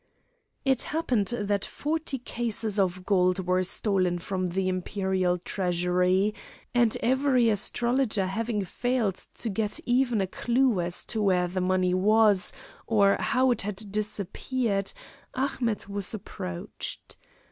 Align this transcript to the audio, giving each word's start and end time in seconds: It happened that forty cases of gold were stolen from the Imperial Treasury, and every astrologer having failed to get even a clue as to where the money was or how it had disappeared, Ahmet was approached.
It 0.65 0.81
happened 0.81 1.27
that 1.27 1.63
forty 1.63 2.17
cases 2.17 2.79
of 2.79 3.05
gold 3.05 3.45
were 3.45 3.63
stolen 3.63 4.17
from 4.17 4.47
the 4.47 4.67
Imperial 4.67 5.37
Treasury, 5.37 6.33
and 6.73 6.97
every 7.03 7.49
astrologer 7.51 8.25
having 8.25 8.65
failed 8.65 9.23
to 9.35 9.47
get 9.49 9.79
even 9.85 10.19
a 10.19 10.25
clue 10.25 10.79
as 10.81 11.03
to 11.03 11.21
where 11.21 11.47
the 11.47 11.61
money 11.61 11.93
was 11.93 12.51
or 12.87 13.15
how 13.19 13.51
it 13.51 13.61
had 13.61 13.91
disappeared, 13.91 14.91
Ahmet 15.35 15.87
was 15.87 16.15
approached. 16.15 17.15